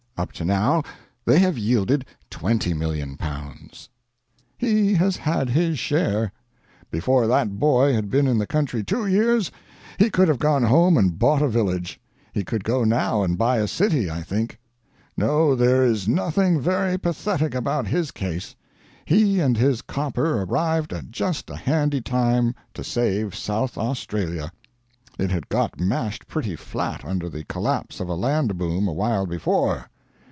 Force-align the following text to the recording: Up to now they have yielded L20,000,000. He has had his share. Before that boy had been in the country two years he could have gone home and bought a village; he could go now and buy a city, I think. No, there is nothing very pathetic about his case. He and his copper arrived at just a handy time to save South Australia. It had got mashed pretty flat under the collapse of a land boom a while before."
Up 0.17 0.33
to 0.33 0.45
now 0.45 0.83
they 1.25 1.39
have 1.39 1.57
yielded 1.57 2.05
L20,000,000. 2.29 3.89
He 4.55 4.93
has 4.93 5.17
had 5.17 5.49
his 5.49 5.79
share. 5.79 6.31
Before 6.91 7.25
that 7.25 7.57
boy 7.59 7.93
had 7.95 8.11
been 8.11 8.27
in 8.27 8.37
the 8.37 8.45
country 8.45 8.83
two 8.83 9.07
years 9.07 9.49
he 9.97 10.11
could 10.11 10.27
have 10.27 10.37
gone 10.37 10.61
home 10.61 10.95
and 10.95 11.17
bought 11.17 11.41
a 11.41 11.47
village; 11.49 11.99
he 12.33 12.43
could 12.43 12.63
go 12.63 12.83
now 12.83 13.23
and 13.23 13.35
buy 13.35 13.57
a 13.57 13.67
city, 13.67 14.11
I 14.11 14.21
think. 14.21 14.59
No, 15.17 15.55
there 15.55 15.83
is 15.83 16.07
nothing 16.07 16.61
very 16.61 16.99
pathetic 16.99 17.55
about 17.55 17.87
his 17.87 18.11
case. 18.11 18.55
He 19.05 19.39
and 19.39 19.57
his 19.57 19.81
copper 19.81 20.43
arrived 20.43 20.93
at 20.93 21.09
just 21.09 21.49
a 21.49 21.55
handy 21.55 21.99
time 21.99 22.53
to 22.75 22.83
save 22.83 23.33
South 23.33 23.75
Australia. 23.75 24.51
It 25.17 25.31
had 25.31 25.49
got 25.49 25.79
mashed 25.79 26.27
pretty 26.27 26.55
flat 26.55 27.03
under 27.03 27.27
the 27.27 27.43
collapse 27.45 27.99
of 27.99 28.07
a 28.07 28.13
land 28.13 28.55
boom 28.59 28.87
a 28.87 28.93
while 28.93 29.25
before." 29.25 29.87